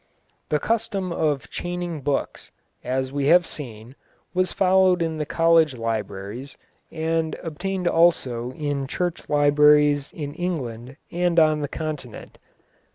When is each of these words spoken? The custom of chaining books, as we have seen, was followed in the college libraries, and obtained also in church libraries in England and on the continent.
The 0.49 0.57
custom 0.57 1.11
of 1.13 1.51
chaining 1.51 2.01
books, 2.01 2.49
as 2.83 3.11
we 3.11 3.27
have 3.27 3.45
seen, 3.45 3.93
was 4.33 4.51
followed 4.51 4.99
in 4.99 5.17
the 5.19 5.27
college 5.27 5.77
libraries, 5.77 6.57
and 6.91 7.35
obtained 7.43 7.87
also 7.87 8.51
in 8.53 8.87
church 8.87 9.29
libraries 9.29 10.11
in 10.11 10.33
England 10.33 10.97
and 11.11 11.39
on 11.39 11.61
the 11.61 11.67
continent. 11.67 12.39